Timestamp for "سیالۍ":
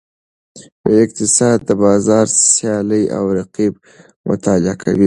2.51-3.03